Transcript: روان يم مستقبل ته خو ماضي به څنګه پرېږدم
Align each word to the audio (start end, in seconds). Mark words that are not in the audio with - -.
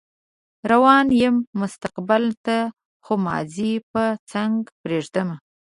روان 0.71 1.05
يم 1.21 1.35
مستقبل 1.61 2.23
ته 2.45 2.57
خو 3.03 3.13
ماضي 3.27 3.73
به 3.91 4.05
څنګه 4.31 4.69
پرېږدم 4.81 5.29